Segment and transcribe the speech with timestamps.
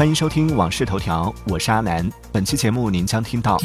[0.00, 2.10] 欢迎收听《往事头条》，我是阿南。
[2.32, 3.58] 本期节目您将听到：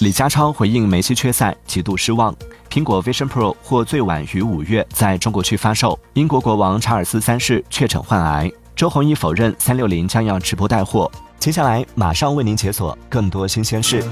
[0.00, 2.32] 李家超回应梅西缺赛，极度失望；
[2.70, 11.12] 苹果 Vision Pro 或最晚于五月在中国区发售；英国国王查尔斯三世确诊患癌；周鸿祎否认三六零将要直播带货。
[11.38, 14.02] 接下来马上为您解锁更多新鲜事。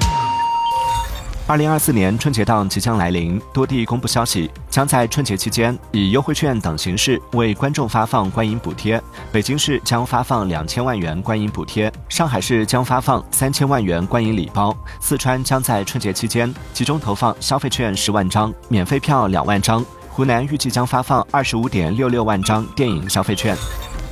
[1.50, 9.02] 二零二四年春节档即将来临，多地公布消息，将在春节期间以优惠券等形式为观众发放观影补贴。
[9.32, 23.56] 北京市将发放两千万元观影补贴，上海市将发放三千万元观影礼包，四川将在春节期间集中投放消费券十万张、免费票两万张，湖南预计将发放二十五点六六万张电影消费券。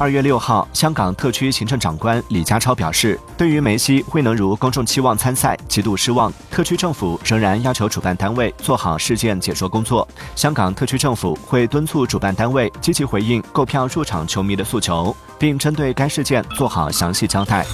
[0.01, 6.33] 二月六号，香港特区行政长官李家超表示，对于梅西未能如公众期望参赛，极度失望。
[6.52, 10.07] 特区政府仍然要求主办单位做好事件解说工作。
[10.37, 17.66] 香港特区政府会敦促主办单位积极回应购票入场球迷的诉求，并针对该事件做好详细交代。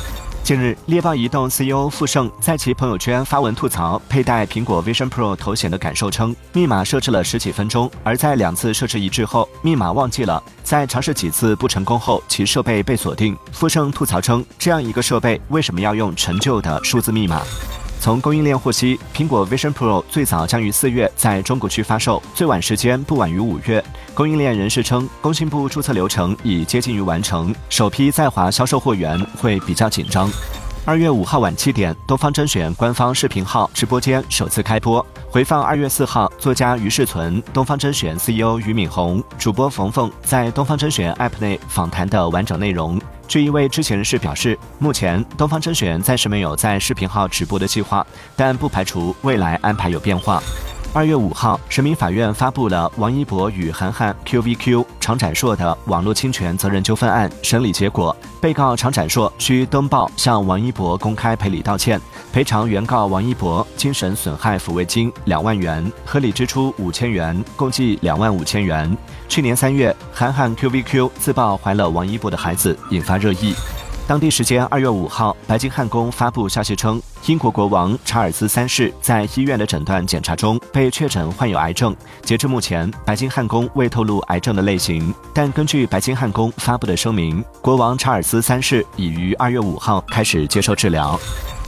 [0.45, 10.43] 近日，猎豹移动 CEO 傅盛在其朋友圈发文吐槽佩戴苹果 Vision Pro 头显的感受，称密码设置了十几分钟，而在两次设置一致后，密码忘记了。
[10.63, 13.35] 在尝试几次不成功后，其设备被锁定。
[13.53, 17.41] 傅盛吐槽称，这样一个设备为什么要用陈旧的数字密码？
[18.05, 23.83] 从供应链获悉，苹果 Vision Pro 最早将于四月在中国区发售，最晚时间不晚于五月。
[24.13, 30.31] 供应链人士称，工信部注册流程已接近于完成，首批在华销售货源会比较紧张。
[30.87, 43.01] 二月五号晚七点，东方甄选官方视频号直播间首次开播，回放二月四号作家于世存、东方甄选 CEO 俞敏洪、主播冯冯在东方甄选 App 内访谈的完整内容。
[43.27, 50.43] 据一位知情人士表示，目前东方甄选暂时没有在视频号直播的计划，但不排除未来安排有变化。
[50.95, 58.17] 二月五号，人民法院发布了王一博与韩寒、QVQ、常展硕的网络侵权责任纠纷案审理结果。
[58.41, 62.01] 被告常展硕需登报向王一博公开赔礼道歉，
[62.33, 68.97] 赔偿原告王一博精神损害抚慰金两万元，合理支出五千元，共计两万五千元。
[69.29, 73.53] 去年三月，韩寒 QVQ 自曝怀了王一博的孩子，引发热议。
[74.07, 81.97] 当地时间二月五号，白金汉宫发布消息称，英国国王查尔斯三世在医院的诊断检查中被确诊患有癌症。
[82.21, 91.19] 截至目前，白金汉宫未透露癌症的类型，但根据白金汉宫发布的声明，国王查尔斯三世已于二月五号开始接受治疗。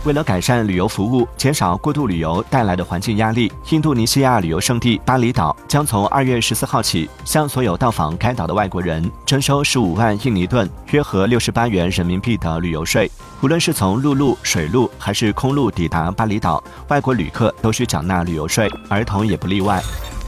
[0.06, 13.10] 为了改善旅游服务，减少过度旅游带来的环境压力，印度尼西亚旅游胜地巴厘岛将从二月十四号起，向所有到访该岛的外国人征收十五万印尼盾（约合六十八元人民币）的旅游税。
[13.42, 19.82] 无论是从陆路、水路还是空路抵达巴厘岛，外国旅客都需缴纳旅游税，儿童也不例外。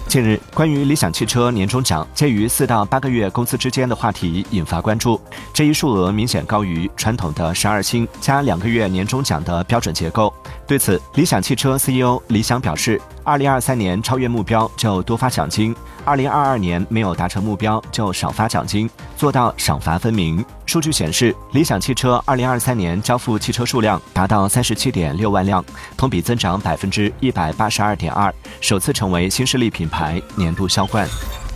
[0.09, 5.21] 近日，关于理想汽车年终奖介于四到八个月工资之间的话题引发关注。
[5.53, 10.33] 这一数额明显高于传统的十二薪加两个月年终奖的标准结构。
[10.67, 12.99] 对此，理想汽车 CEO 李想表示。
[13.29, 20.43] 二零二三年超越目标就多发奖金，二零二二年没有达成目标就少发奖金，做到赏罚分明。
[20.65, 25.63] 数据显示，理想汽车二零二三年交付汽车数量达到三十七点六万辆，
[25.95, 31.07] 同比增长百分之一百八十二点二，首次成为新势力品牌年度销冠。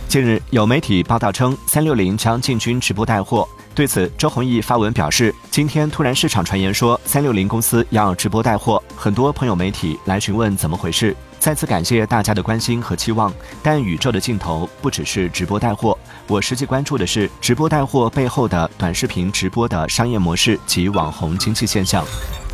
[0.07, 3.47] 近日，有媒体报道称，三六零将进军直播带货。
[3.73, 11.15] 对此，周鸿祎发文表示：“今天突然市场传言说三六零公司要直播带货，很多朋友媒体来询问怎么回事。
[11.39, 13.33] 再次感谢大家的关心和期望。
[13.63, 15.97] 但宇宙的尽头不只是直播带货，
[16.27, 22.05] 我实际关注的是直播带货背后的短视频直播的商业模式及网红经济现象。”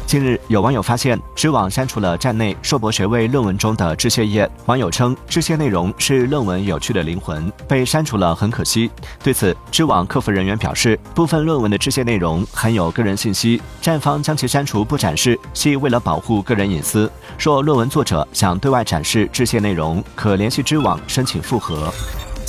[0.09, 4.49] 近日，有网友发现知网删除了站内硕博学位论文中的致谢页。
[4.65, 8.89] 网友称，致谢内容是论文有趣的灵魂，被删除了很可惜。
[9.23, 17.07] 对此，知网客服人员表示，部分论文的致谢内容含有个人信息，站方将其删除不展示，系为了保护个人隐私。
[17.37, 21.93] 若论文作者想对外展示致谢内容，可联系知网申请复核。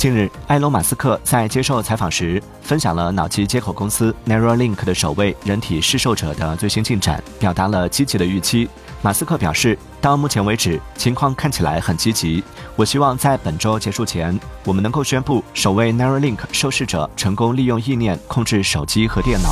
[0.01, 8.67] 近日，埃隆·马斯克在接受采访时分享了脑机接口公司 Neuralink 的首位人体试受者的最新进展，表达了积极的预期。
[9.03, 12.43] 马斯克表示，到目前为止，情况看起来很积极。
[12.75, 19.51] 我希望在本周结束前，我们能够宣布首位 Neuralink 受试者成功利用意念控制手机和电脑。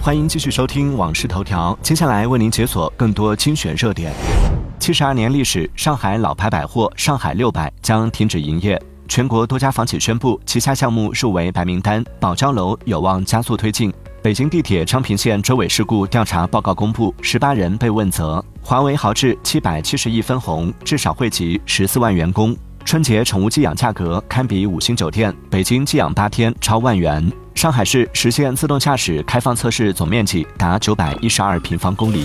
[0.00, 4.14] 欢迎继续收听《往事头条》，接下来为您解锁更多精选热点。
[4.90, 8.76] 七十二年历史，上海老牌百货上海六百将停止营业。
[9.06, 13.94] 全国多家房企宣布旗下项目入围白名单，保交楼有望加速推进。
[14.20, 18.44] 北京地铁昌平线追尾事故调查报告公布，十八人被问责。
[18.60, 22.56] 华为豪掷七百七十亿分红，至少惠及十四万员工。
[22.84, 27.30] 春节宠物寄养价格堪比五星酒店，北京寄养八天超万元。
[27.54, 32.24] 上海市实现自动驾驶开放测试总面积达九百一十二平方公里。